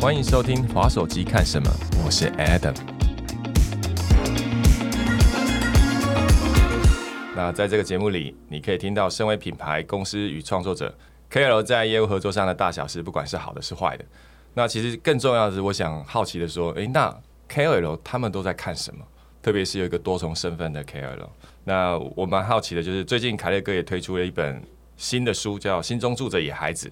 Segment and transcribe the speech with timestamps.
[0.00, 1.68] 欢迎收听滑手机看什么，
[2.04, 2.72] 我是 Adam。
[7.34, 10.96] 那在这个节目里，你可以听到身为品牌公司与创作者
[11.32, 14.04] KOL 在业务合作上的大小事，不管是好的是坏的。
[14.54, 17.12] 那其实更重要的是，我想好奇的说，诶，那
[17.50, 19.04] KOL 他们都在看什么？
[19.42, 21.28] 特别是有一个多重身份的 KOL。
[21.64, 24.62] 那我蛮好奇的，就是最近凯列哥也推出了一本
[24.96, 26.88] 新的书，叫《心中住着野孩子》。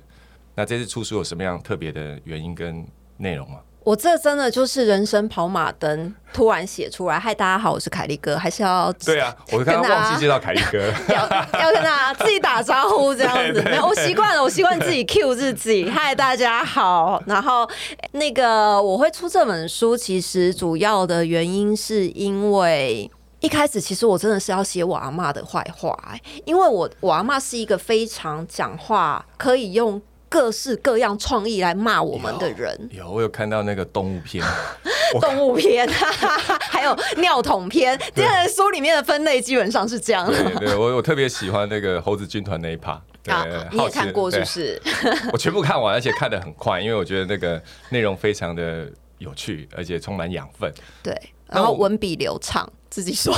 [0.58, 2.82] 那这次出书有什么样特别的原因跟
[3.18, 3.60] 内容吗？
[3.84, 7.20] 我这真的就是人生跑马灯，突然写出来。
[7.20, 11.22] 嗨，大家好，我是凯利哥，还是要对啊，我刚刚忘记介绍凯利哥， 要
[11.60, 13.62] 要跟大家自己打招呼这样子。
[13.80, 15.88] 我习惯了，我习惯自己 Q 自己。
[15.88, 17.22] 嗨，大家好。
[17.26, 17.68] 然后
[18.10, 25.96] 那个我会出这本书，其实主要的原因是因为一开始其实我真的是要写我阿妈的坏话，
[26.44, 30.02] 因为我我阿妈是一个非常讲话可以用。
[30.28, 34.44] 各式各样创意来骂我们的人，有我有看到那个动物片，
[35.20, 35.88] 动物片，
[36.70, 37.98] 还有尿桶片。
[38.14, 40.26] 这在书里面的分类基本上是这样。
[40.26, 43.00] 对对，我我特别喜欢那个猴子军团那一趴。
[43.26, 44.80] 啊，你也看过是不是？
[45.32, 47.60] 我全部看完，而且看的很快，因为我觉得那个
[47.90, 48.86] 内容非常的
[49.18, 50.72] 有趣，而且充满养分。
[51.02, 51.12] 对，
[51.48, 52.70] 然后文笔流畅。
[52.96, 53.34] 自己说，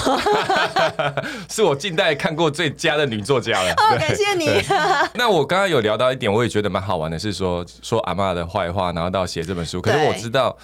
[1.51, 3.73] 是我近代看过最佳的女作家了。
[3.73, 4.63] 哦，感谢你。
[5.15, 9.83] 那我刚刚有聊到一点，我也觉得蛮好玩的，是说说阿妈的坏话，然后到写这本书。
[9.83, 10.57] 可是我知道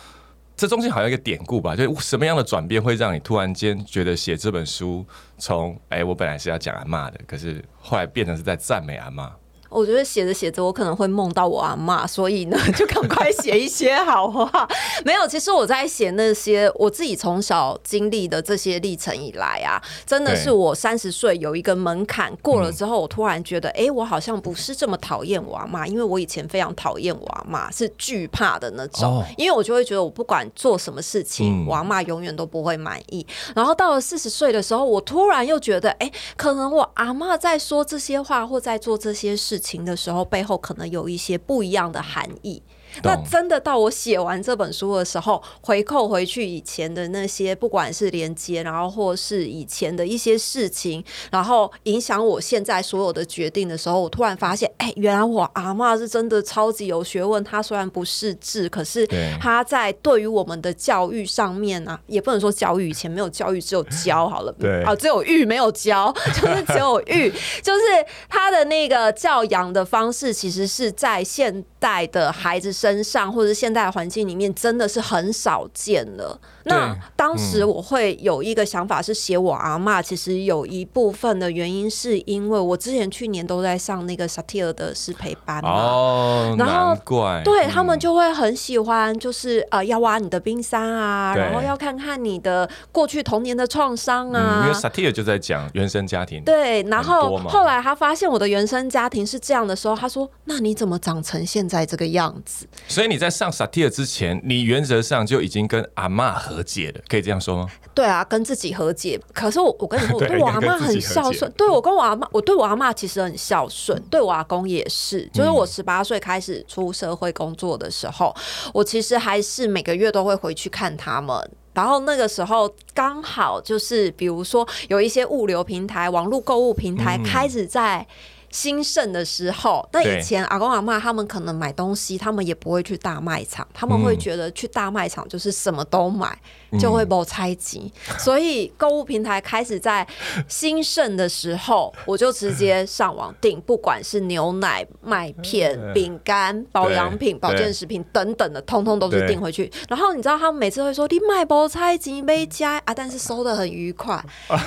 [0.57, 5.05] 这中间好像一个典故吧，就是什么样的转变会让你突然间觉得写这本书，
[5.39, 9.33] 从哎我本来是要讲阿妈的，可是后来变成是在赞美阿妈。
[9.75, 14.69] 我觉得写着写着，我可能会梦到我阿妈，所以呢， 就赶快写一些好话。
[15.05, 33.27] 没有，其实我在写那些我自己从小经历的这些历程以来啊，真的是我三十岁有一个门槛过了之后，我突然觉得，哎，我好像不是这么讨厌我阿妈，因为我以前非常讨厌我阿妈，是惧怕的那种，因为我就会觉得我不管做什么事情，我阿妈永远都不会满意。
[33.57, 39.59] 然后到了四十岁的时候，我突然又觉得，哎，可能我阿妈在说这些话或在做这些事。
[39.59, 42.63] 情情的时候，背后可能有一些不一样的含义。
[43.03, 57.43] 那真的到我写完这本书的时候，回扣回去以前的那些，不管是连接，然后或是以前的一些事情，然后影响我现在所有的决定的时候，我突然发现，哎，原来我阿妈是真的超级有学问。
[57.43, 59.07] 她虽然不是字，可是
[59.41, 67.31] 她在对于我们的教育上面啊，也不能说教育以前没有教育，只有教好了，对啊，只有育没有教， 就是只有育，
[67.63, 67.83] 就是
[68.29, 72.73] 他的那个教养的方式，其实是在现代的孩子。
[72.85, 76.39] 身上或者现代环境里面真的是很少见了。
[76.65, 85.71] 那当时我会有一个想法是写我阿妈，其实有一部分的原因是因为我之前去年都在上那个萨提尔的师培班嘛。
[85.71, 87.41] 哦，难怪。
[87.43, 94.65] 对他们就会很喜欢，就是呃要挖你的冰山啊，然后要看看你的过去童年的创伤啊。
[94.65, 96.43] 因为萨提尔就在讲原生家庭。
[96.45, 107.69] 对，然后后来他发现我的原生家庭是这样的时候，他说：“那你怎么长成现在这个样子？”所以你在上萨提尔之前，你原则上就已经跟阿妈和解了，可以这样说吗？
[107.95, 109.19] 对啊，跟自己和解。
[109.33, 111.51] 可是我，我跟你说，我对我阿妈很孝顺。
[111.57, 115.29] 对我跟我阿妈，我对我阿妈其实很孝顺，对我阿公也是。
[115.33, 118.35] 就是我十八岁开始出社会工作的时候，
[118.73, 121.51] 我其实还是每个月都会回去看他们。
[121.73, 128.07] 然后那个时候刚好就是，比如说有一些物流平台、网络购物平台开始在。
[128.55, 136.39] 兴盛的时候，那以前阿公阿妈他们可能买东西，他们也不会去大卖场，他们会觉得去大卖场就是什么都买。
[136.77, 140.05] 就会被拆机， 所以购物平台开始在
[140.49, 149.71] 兴盛的时候，我就直接上网订，不管是牛奶、麦片、饼干、保养品、保健食品等等的，通通都是订回去。
[149.89, 154.21] 然后你知道他们每次会说：“你买包拆机没加啊？”但是收的很愉快，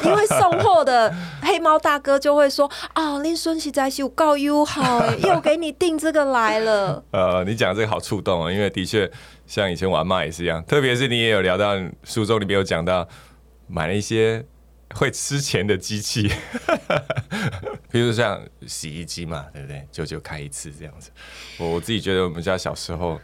[0.06, 9.09] 因为送货的黑猫大哥就会说：“啊，林孙喜在秀告优好，又给你订这个来了。”呃，你讲这个好触动啊，因为的确。
[9.45, 13.07] 像以前我妈也是一样，特别是你也有聊到书中里面有讲到
[13.68, 14.44] 买了一些
[14.94, 16.29] 会吃钱的机器，
[17.89, 19.88] 比如像洗衣机嘛，对不对？
[19.89, 21.12] 久久开一次这样子。
[21.57, 23.18] 我我自己觉得我们家小时候，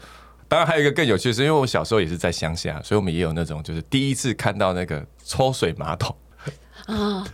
[0.48, 6.16] 当然还有一个更有趣的是，因为我小时候也是在乡下，所以我们也有那种就是第一次看到那个抽水马桶
[6.88, 7.26] 啊。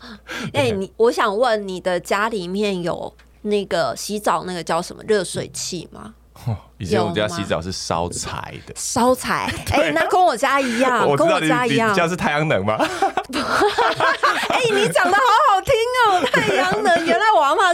[0.53, 3.13] 哎，你我想问你的家里面有
[3.43, 6.13] 那个洗澡那个叫什么热水器吗？
[6.77, 11.93] 以前我们家洗澡是烧柴的，烧柴， 哎，那跟我家一样，跟我家一样。
[11.93, 12.77] 家是太阳能吗？
[12.79, 15.73] 哎，你讲的好好听
[16.07, 17.05] 哦，太阳能。
[17.05, 17.25] 原来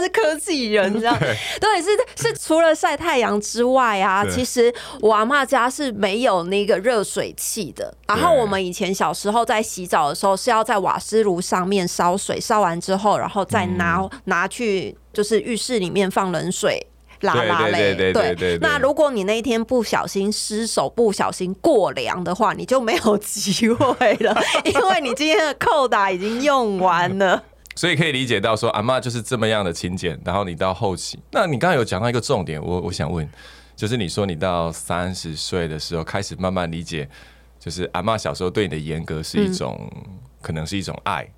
[0.06, 1.16] 是科技人，你知道？
[1.18, 1.88] 对，是
[2.22, 7.92] 是，除了晒太阳之外啊，其实我阿妈家是没有那个热水器的。
[8.06, 16.86] 然后我们以前小时候在洗澡的时候，是要在瓦斯炉上面烧水，烧完之后，然后再拿拿去就是浴室里面放冷水。
[17.20, 24.36] 拉拉嘞，对，那如果你那一天不小心失手，不小心过凉的话，你就没有 机会了，
[24.66, 27.42] 因为你今天的扣打已经用完了。
[27.76, 30.18] 所以可以理解到说，阿妈就是这么样的勤俭。
[30.24, 33.28] 然后你到后期，那你刚刚有讲到一个重点，我我想问，
[33.76, 37.08] 就是你说你到三十岁的时候开始慢慢理解，
[37.60, 39.88] 就是阿妈小时候对你的严格是一种，
[40.40, 41.28] 可能是一种爱。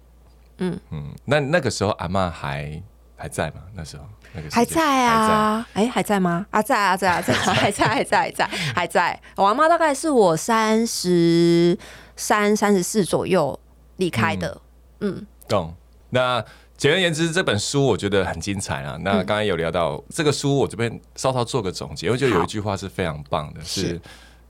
[0.59, 2.83] 嗯嗯，那那个时候阿妈还
[3.17, 3.57] 还在吗？
[3.75, 4.05] 那时候？
[4.53, 6.47] 还在啊，哎，还在吗？
[6.51, 9.21] 啊，在啊，在啊，在，还在，还在，还在，还在。
[9.37, 11.77] 我阿妈大概是我三十
[12.15, 13.59] 三、三十四左右
[13.97, 14.61] 离开的。
[15.01, 15.75] 嗯，懂。
[16.11, 16.45] 那
[16.77, 18.97] 简而言之，这本书我觉得很精彩啊。
[19.03, 22.11] 那刚才有聊到这个书，我这边稍稍做个总结。
[22.11, 24.01] 我觉得有一句话是非常棒的，是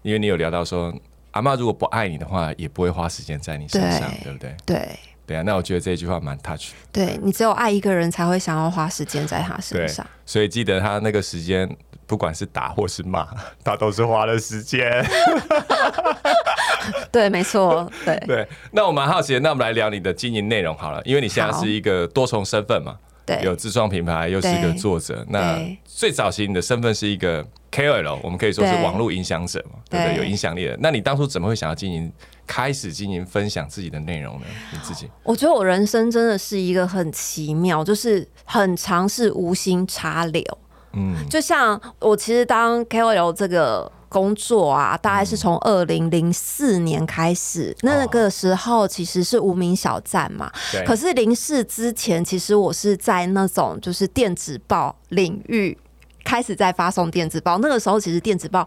[0.02, 0.94] 因为你有聊到说，
[1.30, 4.54] 阿妈如果不爱你的话，也不会花时间在你身上，对不对？
[4.66, 4.88] 对。
[5.26, 6.70] 对啊，那我觉得这句话蛮 touch。
[6.90, 10.06] 对你只有爱一个人才会想要花时间在他身上。
[10.24, 11.68] 所以记得他那个时间，
[12.06, 13.28] 不管是打或是骂，
[13.62, 14.82] 他都是花了时间。
[17.12, 18.48] 对，没错，对 对。
[18.72, 22.96] 那我蛮好奇的，那我们来聊你的经营内容好了，因为你现在是一个多重身份嘛，
[23.26, 25.24] 对，有自创品牌，又是一个作者。
[25.28, 30.16] 那最早期你的身份是一个 KOL，我们可以说是网络影响者嘛，对不对？
[30.16, 30.76] 有影响力的。
[30.80, 32.12] 那你当初怎么会想要经营？
[32.48, 34.46] 开始经营分享自己的内容呢？
[34.72, 40.42] 你自己，我觉得我人生真的是一个很奇妙，就是很尝试无心插柳。
[40.94, 50.50] 嗯，就像我其实当 KOL 这个工作啊，大概是从二零零四年开始，那个时候其实是无名小站嘛。
[50.86, 55.76] 可是零四之前，其实我是在那种就是电子报领域
[56.24, 57.58] 开始在发送电子报。
[57.58, 58.66] 那个时候其实电子报。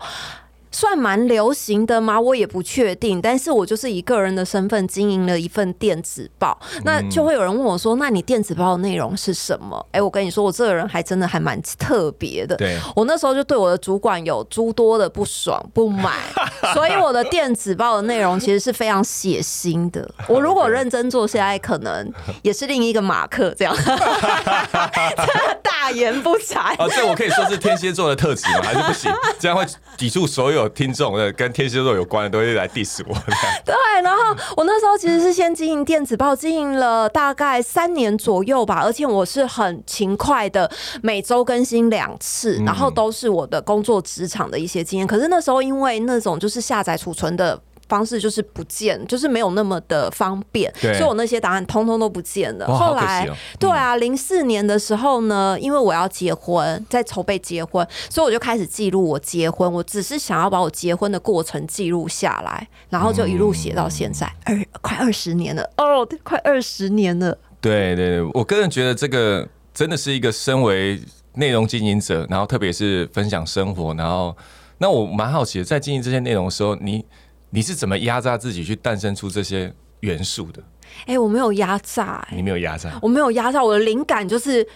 [0.71, 2.19] 算蛮流行的吗？
[2.19, 3.21] 我也不确定。
[3.21, 12.55] 但是我就是以个人的身份经营了一份电子报，那就会有人问我说：“那你电子报的内容是什么？”哎，我跟你说，我这个人还真的还蛮特别的。
[12.55, 16.13] 对，我那时候就对我的主管有诸多的不爽不满，
[16.73, 20.09] 所以我的电子报的内容其实是非常血腥的。
[20.27, 23.75] 我如果认真做，下来可能也是另一个马克这样，
[25.61, 26.57] 大言不惭。
[26.57, 28.61] 啊，这我可以说是天蝎座的特质吗？
[28.63, 29.11] 还是不行？
[29.39, 29.65] 这样会
[29.97, 30.60] 抵触所有。
[30.61, 33.13] 有听众的跟天蝎座有关的都会来 diss 我。
[33.65, 40.69] 对，然后我那时候其实是先经营电子报，经营了大概三年左右吧，而且我是很勤快的，
[41.01, 45.07] 每周更新两次，然后都是我的工作职场的一些经验。
[45.07, 47.59] 可是那时候因为那种就是下载储存的。
[47.91, 52.65] 方式就是不见，就是没有那么的方便，所以我那些答案通通都不见了。
[52.65, 53.27] 后来，
[53.59, 59.69] 对啊，零四年的时候呢，因为我要结婚，在筹备结婚，所以我就开始记录我结婚。
[59.69, 67.37] 我只是想要把我结婚的过程记录下来，然后就一路写到现在，二快二十年了哦，快二十年了。
[67.59, 70.97] 对对对，我个人觉得这个真的是一个身为
[71.33, 74.33] 内容经营者，然后特别是分享生活，然后
[74.77, 77.03] 那我蛮好奇的，在经营这些内容的时候，你。
[77.51, 80.63] 你是怎么压榨自己去诞生出这些元素的？
[81.05, 84.67] 哎，我没有压榨，你没有压榨，我没有压榨，我的灵感就是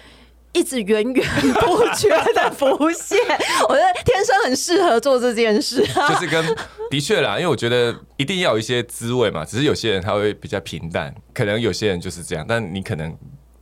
[0.53, 3.17] 一直源源不绝的浮现。
[3.67, 6.55] 我觉得天生很适合做这件事，就是跟
[6.89, 9.43] 的确啦，因为我觉得一定要有一些滋味嘛。
[9.43, 13.13] 只是有些人他会比较平淡，可能有些人就是这样，但你可能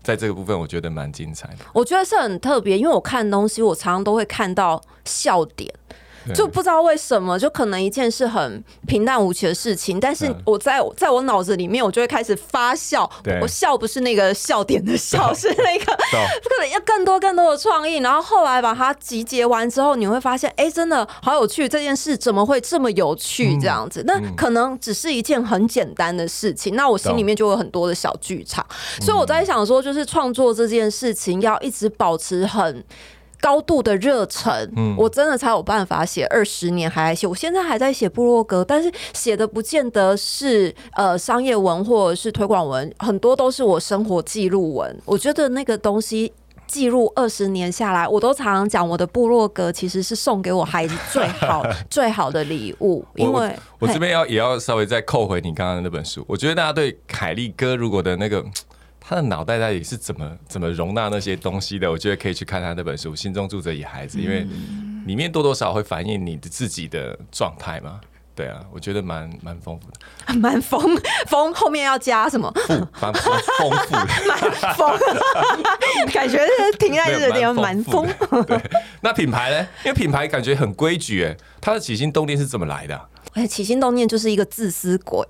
[0.04, 1.66] 在这个部分，我觉得蛮精彩的。
[1.74, 5.74] 我觉得是很特别，因为我看东西，我常常都会看到笑点。
[6.34, 13.10] 就不知道为什么，就可能一件是很平淡无奇的事情，但是我在在我脑子里面，我就会开始发笑。
[13.42, 15.86] 我笑不是那个笑点的笑，是那个
[16.44, 17.98] 可能要更多更多的创意。
[17.98, 21.68] 然后后来把它集结完之后，你会发现，哎，真的好有趣！
[21.68, 23.58] 这件事怎么会这么有趣？
[23.60, 28.65] 这样子，那可能只是一件很简单的事情，那我心里面就有很多的小剧场。
[29.01, 32.84] 所以我在想说，就是创作这件事情要一直保持很。
[33.44, 37.28] 高度的热忱，嗯我真的才有办法写二十年还在写。
[37.28, 44.98] 我现在还在写部落格，但是写的不见得是呃商业文或者是推广文，很多都是我生活记录文。
[45.04, 46.32] 我觉得那个东西
[46.68, 53.04] 记录二十年下来，我都常常讲，我的部落格其实是送给我孩子最好 最好的礼物。
[53.16, 58.42] 因为我这边要也要稍微再扣回你刚刚那本书，我觉得大家对凯利哥如果的那个。
[59.06, 61.92] 他的脑袋到底是怎么怎么容纳那些东西的？
[61.92, 64.48] 我觉得可以去看他那本书《心中住着野孩子》，因为
[65.06, 68.00] 里面多多少少会反映你的自己的状态嘛。
[68.36, 70.82] 对啊，我觉得蛮蛮丰富的， 蛮丰
[71.28, 72.52] 丰后面要加什么？
[72.66, 75.00] 富，蛮丰富的， 蛮丰，
[76.12, 76.40] 感觉
[76.80, 78.08] 停在这个地方蛮丰。
[78.48, 78.60] 对，
[79.02, 79.68] 那品牌呢？
[79.86, 83.00] 因为品牌感觉很规矩，哎，它的起心动念是怎么来的？
[83.34, 85.24] 哎，起心动念就是一个自私鬼。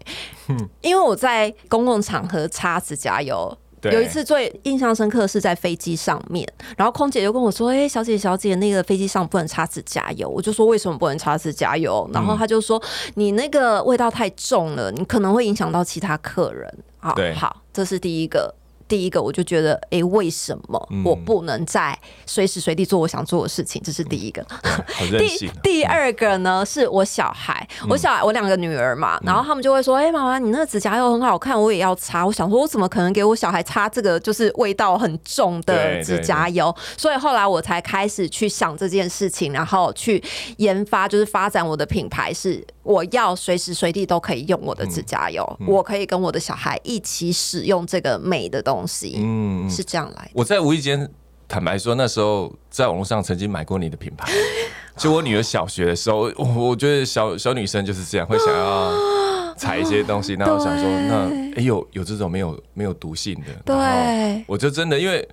[0.47, 3.57] 嗯，因为我在公共场合擦指甲油。
[3.91, 6.47] 有一次最印象深刻是在飞机上面，
[6.77, 12.81] 然后空姐就跟我说：“哎，小姐小姐，那个飞机上不能擦指甲油。”我就说：“为什么不能擦指甲油？”然后他就说
[13.15, 18.53] ：“你那个味道太重了，你可能会影响到其他客人。”好，好，这是第一个。
[18.93, 21.97] 第一个，我就觉得，哎，为什么我不能在
[22.27, 23.81] 随时随地做我想做的事情？
[23.83, 24.45] 这是第一个。
[25.17, 32.23] 第第二个呢，是我小孩，我小孩，我两个女儿嘛，然后他们就会说，哎，妈妈，你那个指甲油很好看，我也要擦。
[32.23, 36.71] 我想说，我怎么可能给我小孩擦这个就是味道很重的指甲油？
[36.95, 40.23] 所以后来我才开始去想这件事情，然后去
[40.57, 42.63] 研发，就是发展我的品牌是。
[42.83, 50.29] 我要随时随地都可以用我的指甲油，我可以跟我的小孩一起使用这个美的东西，嗯，是这样来。
[50.33, 51.09] 我在无意间
[51.47, 54.31] 坦白说，那时候在网络上曾经买过你的品牌，
[54.97, 58.93] 就我女儿小学的时候，我我觉得小小女生就是这样，会想要
[59.55, 65.27] 采一些东西，那我想说，那哎有有这种没有没有毒性的，对，我就真的因为。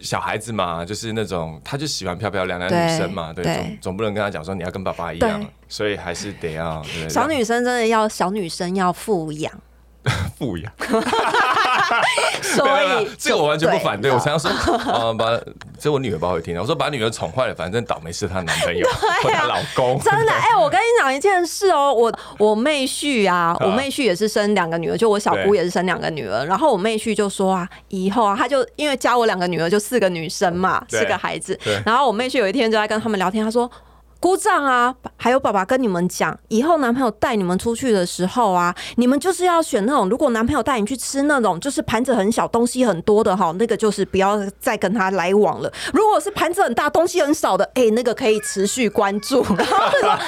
[0.00, 6.82] 小孩子嘛，就是那种，他就喜欢漂漂亮亮女生嘛，对，总总不能跟他讲说你要跟爸爸一样，所以还是得要。
[7.08, 9.52] 小女生真的要小女生要富养。
[10.38, 10.72] 富养，
[12.42, 14.10] 所以这个我完全不反对。
[14.10, 15.38] 我常常说，啊， 把
[15.78, 18.86] 这我女儿不会听我说把女儿宠坏了，反正倒霉是她男朋友
[19.22, 19.98] 或她老公。
[20.00, 26.44] 真的，哎，我跟你讲一件事哦，我我妹婿啊，我妹婿也是生两个女儿，就我小姑也是生两个女儿。
[26.44, 31.58] 然后我妹婿就说啊，以后啊，他就因为加我两个女儿就四个女生嘛，四个孩子。
[31.84, 33.70] 然后我妹婿有一天就在跟他们聊天，他说。
[34.20, 45.72] 姑丈啊，还有爸爸跟你们讲，以后男朋友带你们出去的时候啊，你们就是要选那种，如果男朋友带你去吃那种，就是盘子很小、东西很多的哈，那个就是不要再跟他来往了。
[45.94, 49.42] 如果是盘子很大、东西很少的，哎，那个可以持续关注。
[49.42, 50.18] 然后说：“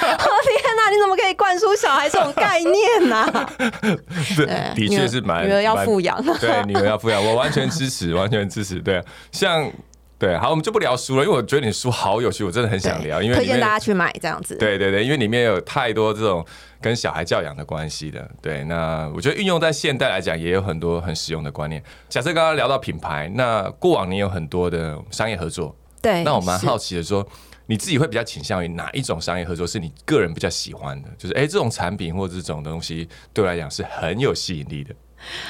[0.57, 3.47] 天哪，你怎么可以灌输小孩这种概念呢？”
[4.35, 8.79] 对，的确是蛮女儿要富养，对，女儿要富养，我完全支持，完全支持。
[8.79, 9.71] 对，像。
[10.23, 13.21] 对，好，我们就不聊书了，因为我觉得你书好有趣，我真的很想聊。
[13.21, 14.55] 因为推荐大家去买这样子。
[14.55, 16.45] 对对对，因为里面有太多这种
[16.79, 18.25] 跟小孩教养的关系的。
[18.41, 21.83] 对，那我觉得运用在现代来讲，也有很多很实用的观念。
[22.07, 27.27] 假设刚刚聊到品牌，那过往你有很多的商业合作，对，那我蛮好奇的说，
[27.65, 31.09] 你自己会比较倾向于哪一种商业合作是你个人比较喜欢的？
[31.17, 34.95] 就是哎，这种产品或者这种东西对我来讲是很有吸引力的。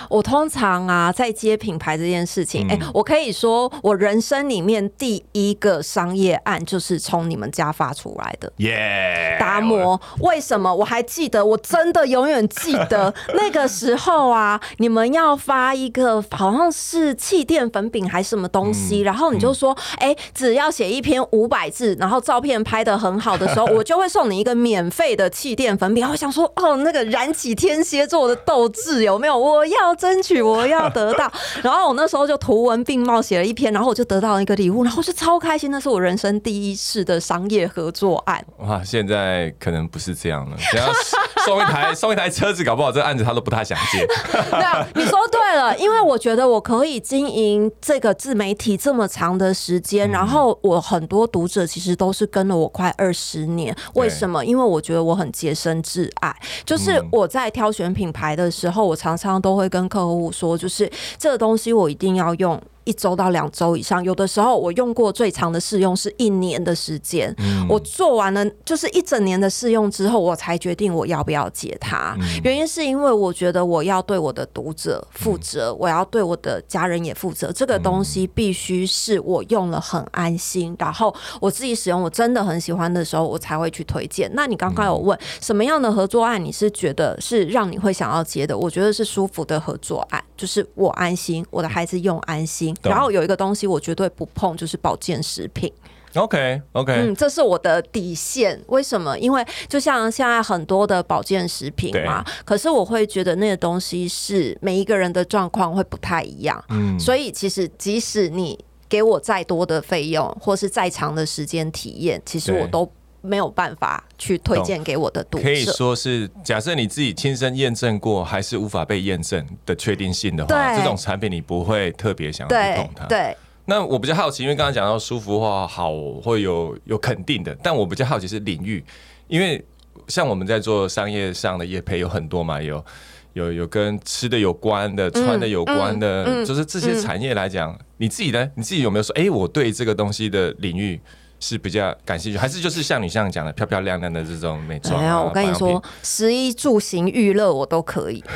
[0.09, 8.51] 我通常啊，在接品牌这件事情，哎，我可以说，我人生里面第一个商业案就是从你们家发出来的。
[8.57, 9.37] 耶！
[9.39, 10.73] 达摩，为什么？
[10.73, 26.07] 我还记得，我真的永远记得 那个时候啊，你们要发一个好像是气垫粉饼还是什么东西，然后你就说，哎，只要写一篇五百字，然后照片拍的很好的时候， 我就会送你一个免费的气垫粉饼。
[26.09, 29.35] 我想说，哦，那个燃起天蝎座的斗志有没有？
[29.37, 29.62] 我。
[29.63, 31.31] 我要争取，我要得到。
[31.63, 35.71] 然后我那时候就图文并茂写了一篇，然后我就得到了一个礼物，然后我就超开心。
[35.71, 38.45] 那是我人生第一次的商业合作案。
[38.57, 40.57] 哇，现在可能不是这样了。
[40.69, 40.91] 只要
[41.45, 44.05] 送一台送一台车子，搞不好这案子他都不太想接。
[44.51, 53.73] 对啊，你说对了，因为我觉得我可以经营这个自媒体这么长的时间，然后我很多读者其实都是跟了我快二十年。
[53.93, 54.43] 为什么？
[54.43, 59.52] 因为我觉得我很洁身自爱，就是我在挑选品牌的时候，我常常都。
[59.55, 62.61] 会跟客户说，就是这个东西我一定要用。
[62.85, 67.33] 一周到两周以上，有的时候我用过最长的试用是一年的时间。
[67.69, 72.15] 我做完了就是一整年的试用之后，我才决定我要不要接它。
[72.43, 77.51] 原因是因为我觉得我要对我的读者负责，我要对我的家人也负责。
[77.51, 84.29] 这个东西必须是我用了很安心，然后我自己使用我真的很喜欢的时候，我才会去推荐。
[84.33, 88.57] 那你刚刚有问什么样的合作案，你是觉得是让你会想要接的？
[88.57, 92.72] 我觉得是舒服的合作案，就是我安心，我的孩子用安心。
[92.81, 95.71] 然后有一个东西我绝对不碰，就是保健食品。
[96.15, 98.61] OK OK，嗯，这是我的底线。
[98.67, 99.17] 为什么？
[99.17, 106.63] 因为就像现在很多的保健食品嘛，可是我会觉得那个东西是每一个人的状况会不太一样。
[106.69, 112.91] 嗯，所以其实即使你给我再多的费用，或是再长的时间体验，其实我都。
[113.25, 123.05] 没有办法去推荐给我的读者，可以说是假设你自己亲身验证过，还是无法被验证的确定性的话，这种产品你不会特别想要去碰它。
[123.05, 128.83] 对那我比较好奇，因为刚刚讲到舒服化好会有有肯定的，但我比较好奇是领域，
[129.29, 129.63] 因为
[130.09, 132.83] 像我们在做商业上的业配有很多嘛，有
[133.31, 138.51] 有有跟吃的有关的、穿的有关的，就是这些产业来讲，你自己呢？
[138.55, 140.99] 你自己有没有说，哎，我对这个东西的领域？
[141.43, 144.97] 是比较感兴趣，还是就是像你这样讲的漂漂亮亮的这种美妆？
[144.97, 148.23] 没有，我跟你说，食衣住行娱乐我都可以。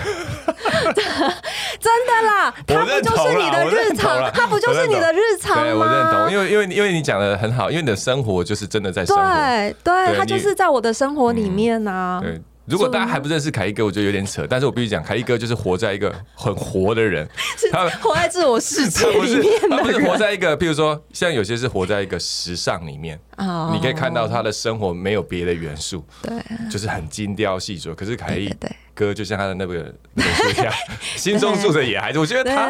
[1.79, 4.29] 真的啦，它不就是你的日常？
[4.33, 5.73] 它不就是你的日常吗？
[5.73, 12.19] 我认同，因为因为因为你讲的很好，因为你的生活就是真的在生活，对对，它就是在我的生活里面呢。
[12.21, 12.41] 对。
[12.67, 14.45] 如果大家还不认识凯一哥，我觉得有点扯。
[14.47, 17.27] 但是我必须讲，凯一哥就是活在一个很活的人，
[17.71, 23.71] 他活在自我世界里面他不是活在一个，譬如说，像有些是活在一个时尚里面啊。
[23.73, 26.33] 你可以看到他的生活没有别的元素，对，
[26.69, 27.95] 就是很精雕细琢。
[27.95, 28.53] 可是凯一
[28.97, 30.73] 哥就像他的那个那个一样，
[31.15, 32.17] 心中住着野孩子。
[32.17, 32.67] 我觉得他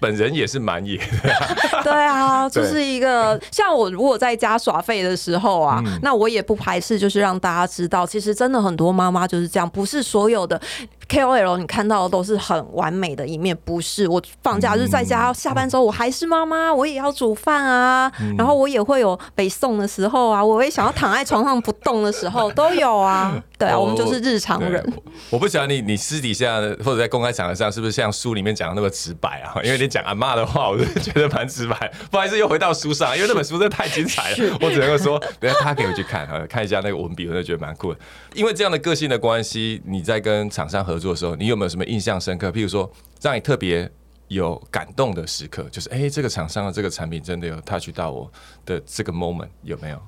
[0.00, 1.04] 本人也是蛮野的。
[1.84, 10.60] 对啊，就是一个像我如果在家耍废的时候啊，那我也不排斥，就是让大家知道，其实真的很多妈妈就是这样，不是所有的。
[11.08, 14.08] KOL，你看到的都是很完美的一面，不是？
[14.08, 23.40] 我放假日在家，下班之后我还是妈妈，我也要煮饭啊，然后我也会有北宋的时候啊，我也想要躺在床上不动的时候 都有啊。
[23.58, 24.84] 对啊，我们就是日常人。
[25.30, 29.54] 我不晓得你你私底下或者在公开场合上是不是像书里面讲的那么直白啊？
[29.64, 31.90] 因为你讲阿妈的话，我就觉得蛮直白。
[32.10, 37.98] 不好意思，又回到书上， 因为那本书真的太精彩了，我只能够说，等下他可以去看啊，看一下那个文笔，我就觉得蛮酷的。
[38.34, 42.50] 因为这样的个性的关系，你在跟厂商合合作的时候，你有没有什么印象深刻？
[42.50, 43.88] 譬如说，让你特别
[44.28, 48.32] 有感动的时刻，就是哎，这个厂商的这个产品真的有 touch 到我
[48.64, 50.00] 的这个 moment，有没有？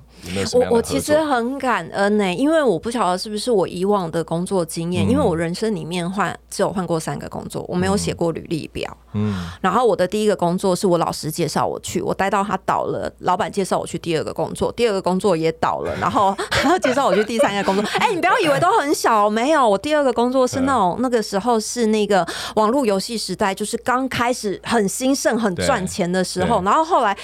[0.53, 8.95] 我我其实很感恩呢，因为我不晓得是不是我以往的工作经验，因为我人生里面换只有换过三个工作，我没有写过履历表。
[9.13, 17.83] 嗯，然后我的第一个工作是我老师介绍我去，我待到他倒了，老板介绍我去第二个工作，第二个工作也倒了， 然后他介绍我去第三个工作。
[17.99, 27.17] 哎，你不要以为都很小，没有，我第二个工作是那种那个时候是那个网络游戏时代，就是刚开始很兴盛、很赚钱的时候，然后后来。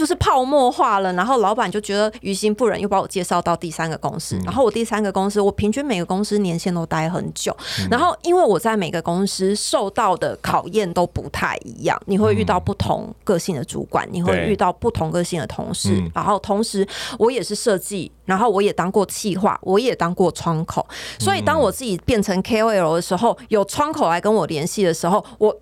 [0.00, 4.34] 就是泡沫化了，然后老板就觉得于心不忍，又把我介绍到第三个公司。
[4.46, 7.54] 然后我第三个公司，我平均每个公司年限都待很久。
[7.90, 16.02] 然后因为我在每个公司受到的考验都不太一样，你会遇到不同个性的主管，你会遇到不同个性的同事。
[16.14, 20.86] 然后同时我也是设计，然后我也当过企划，我也当过窗口。
[21.18, 25.54] 所以当我自己变成 KOL 的时候，有窗口来跟我联系的时候，我。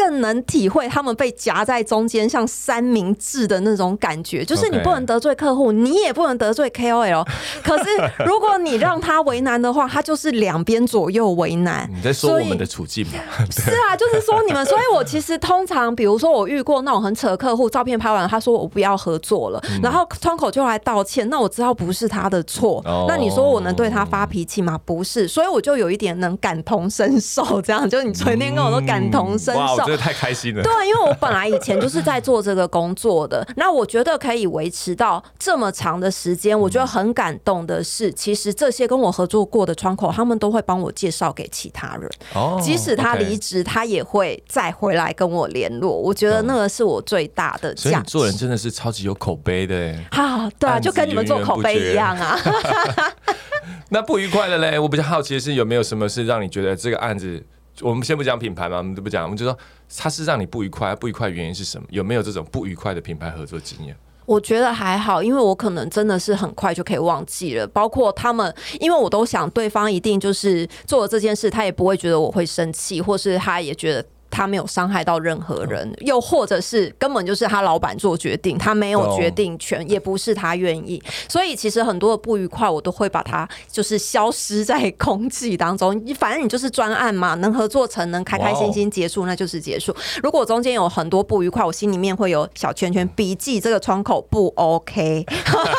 [0.00, 7.22] 更能体会他们被夹在中间，像三明治的那种感觉，就是你不能得罪客户，你也不能得罪 KOL。
[7.62, 7.90] 可是
[8.24, 11.86] 如果你让他为难的话，他就是两边左右为难。
[11.94, 13.12] 你在说我们的处境吗？
[13.52, 14.64] 是啊，就是说你们。
[14.64, 22.82] 所以我其实通常，比如说我遇过那种很扯的客户，照片拍完，他说我不要合作了，然后窗口就来道歉，那我知道不是他的错。
[23.06, 24.80] 那你说我能对他发脾气吗？
[24.86, 29.89] 不是，所以我就有一点能感同身受，这样就是你昨天跟我说感同身受。
[29.90, 30.62] 这太开心了。
[30.62, 42.08] 对，因为我本来以前就是在做这个工作的， 那我觉得可以维持到这么长的时间，我觉得很感动的是，其实这些跟我合作过的窗口，他们都会帮我介绍给其他人。
[42.34, 45.90] 哦，即使他离职，他也会再回来跟我联络。
[45.90, 48.10] 我觉得那个是我最大的价值。
[48.10, 49.94] 做人真的是超级有口碑的。
[50.12, 52.38] 好，对啊，就跟你们做口碑一样啊。
[53.90, 57.42] 那不愉快的嘞，我比较好奇的是，有没有什么是让你觉得这个案子？
[57.80, 59.56] 我们先不讲品牌嘛，我们都不讲，我们就说
[59.96, 61.86] 它是让你不愉快，不愉快原因是什么？
[61.90, 63.96] 有没有这种不愉快的品牌合作经验？
[64.26, 67.66] 我觉得还好，因为我可能真的是很快就可以忘记了。
[67.66, 74.04] 包括他们，因为我都想对方一定就是做了这件事，他也不会觉得我会生气，或是他也觉得。
[74.30, 81.02] 他没有伤害到任何人，又或者是根本就是他老板做决定，他没有决定权，也不是他愿意。
[81.28, 85.90] 所以其实很多的不愉快，我都会把它就是消失在空气当中。
[86.18, 89.94] 反正你就是专案嘛，能合作成，能开开心心结束，那就是结束。
[90.22, 95.26] 如果中间有很多不愉快，我心里面会有小圈圈，笔记这个窗口不 OK，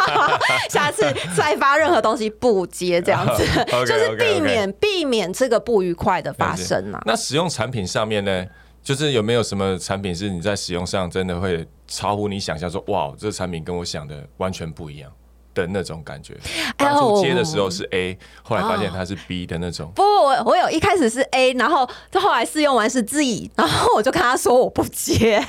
[0.69, 3.45] 下次再发任何东西不接，这样子
[3.85, 7.01] 就是避免避免这个不愉快的发生嘛。
[7.05, 8.40] 那使用产品上面呢？
[8.83, 15.11] 就是有没有什么产品是你在使用上真的会超乎你想象，说哇，这个产品跟我想的完全不一样。
[15.53, 16.37] 的那种感觉，
[16.77, 19.91] 当初接的时候是 A，后来发现它是 B 的那种。
[19.95, 25.43] 不，我我有一开始是 A，然后后来试用完是 Z，然后我就跟他说我不接。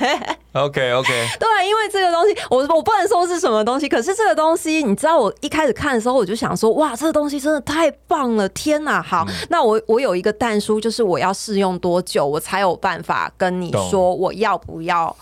[0.53, 1.27] OK OK。
[1.39, 9.01] 对，因为这个东西，我我不能说是什么东西，可是这个东西，你知道，我一开始看的时候，我就想说，哇，这个东西真的太棒了，天哪！
[9.01, 15.15] 好，那我我有一个蛋书，就是我要试用多久，我才有办法跟你说我要不要。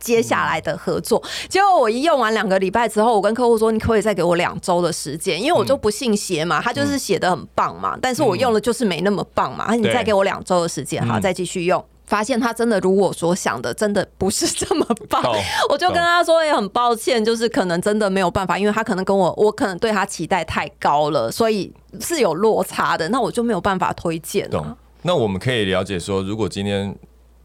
[0.00, 1.22] 接下来的合作。
[1.48, 9.72] 结果我一用完两个礼拜之后，我跟客户说：“你可不可以再给我两周的时间？”因为我就不信邪嘛，他就是写的很棒嘛，但是我用了就是没那么棒嘛。
[9.74, 11.84] 你再给我两周的时间，好，再继续用。
[12.06, 15.22] 发现他真的如我所想的，真的不是这么棒。
[15.70, 23.08] 我就跟他说：“也很抱歉，就是可能真的没有办法，因为他可能跟我，我可能对他期待太高了，所以是有落差的。
[23.10, 26.92] 那我就没有办法推荐了。”那我们可以了解说，如果今天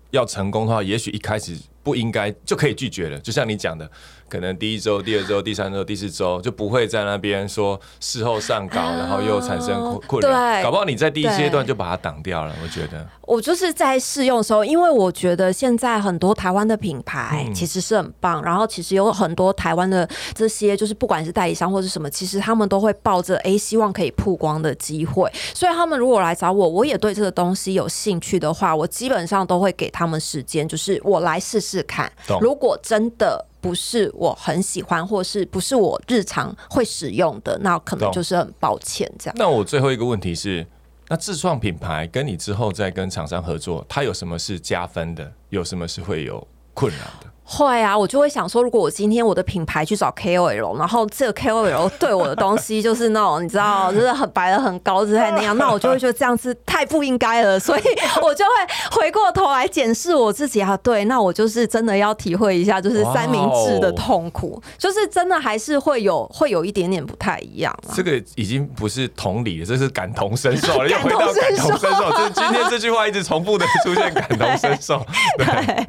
[0.09, 1.55] 要成功的话，也许一开始
[1.86, 3.88] 不应该就可以拒绝了，就像你讲的。
[4.28, 10.63] 可能第一周、第二周、第三周、第四周就不会在那边说事后上稿，然后又产生困困扰。
[10.63, 12.52] 搞不好你在第一阶段就把它挡掉了。
[12.63, 32.11] 我觉得我就是在试用的时候，因为我觉得现在很多台湾的品牌其实是很棒，然后其实有很多台湾的这些就是不管是代理商或者什么，其实他们都会抱着哎希望可以曝光的机会，所以他们如果来找我，我也对这个东西有兴趣的话，我基本上都会给他们时间，就是我来试试看。
[32.39, 33.45] 如果真的。
[33.61, 39.35] 不是我很喜欢，或是不是我日常会使用的，那可能就是很抱歉这样。
[39.39, 40.63] 那我最后一个问题是，
[41.07, 45.33] 那自创品牌跟你之后再跟厂商合作，它有什么是加分的？
[45.49, 47.27] 有什么是会有困扰的？
[47.47, 57.84] 会啊，我就会想说，如果我今天我的品牌去找 KOL，然后这个 KOL 对我的东西就是那种你知道，就是很白的很高姿态那样，那我就会觉得这样子太不应该了，所以
[58.23, 60.75] 我就会回过头来检视我自己啊。
[60.77, 67.71] 对，那我就是真的要体会一下，就是三明治的痛苦，就是真的还是会有会有一点点不太一样。
[67.93, 72.12] 这个已经不是同理了，这是感同身受了， 又回到感同身受。
[72.12, 75.05] 就是今天这句话一直重复的出现，感同身受。
[75.38, 75.88] 对。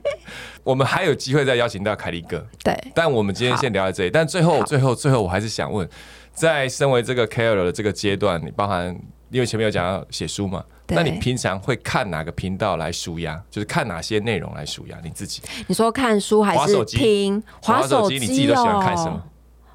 [0.63, 4.11] 我们还有机会再邀请到凯利哥，对，但我们今天先聊到这里。
[4.11, 5.89] 但最后，最后，最后，我还是想问，
[6.33, 8.89] 在身为这个 K l 的这个阶段，你包含
[9.31, 10.65] 因为前面有讲要写书嘛？
[10.89, 13.43] 那你平常会看哪个频道来舒压？
[13.51, 14.97] 就是看哪些内容来舒压？
[15.03, 15.43] 你自己？
[15.67, 17.43] 你说看书还是听？
[17.63, 19.23] 滑手机，你自己都喜欢看什么？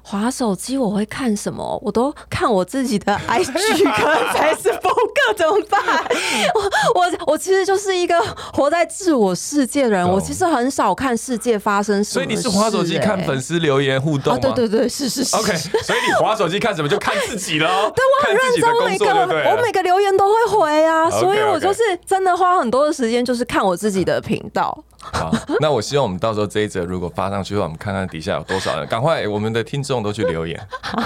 [0.02, 1.80] 滑手机我会看什么？
[1.82, 3.94] 我都看我自己的 IG 跟
[4.34, 5.80] Facebook 怎么办？
[6.94, 8.20] 我我我其实就是一个
[8.52, 12.14] 活在自我世界的人，我其实很少看世界发生什么。
[12.14, 14.38] 所以你是滑手机看粉丝留言互动啊？
[14.38, 15.36] 对对对，是是是。
[15.36, 17.68] OK，所以你滑手机看什么就看自己了。
[17.94, 24.76] 对我很认真，每个我每个留言都会回啊，所以我就是真的花很多的时间，就是看我自己的频道。
[25.12, 30.58] 好，那我希望我们到时候这一则如果发上去的话，我们看看底下有多少人，赶快我们的听众都去留言，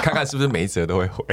[0.02, 1.24] 看看是不是每一则都会回。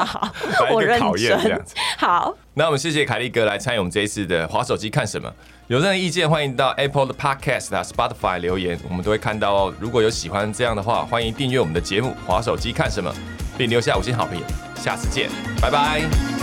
[0.72, 1.74] 我认真这样子。
[1.98, 5.32] 好，那我们谢谢凯利哥来参与我们这一次的滑手机看什么。
[5.66, 9.74] 有任何意见，欢迎到 Apple 的 Podcast 啊、Spotify 留言，我们都会看到哦。
[9.80, 13.10] 如果有喜欢这样的话，欢迎订阅我们的节目《滑手机看什么》，
[13.58, 14.42] 并留下五星好评。
[14.76, 15.28] 下次见，
[15.60, 16.35] 拜拜。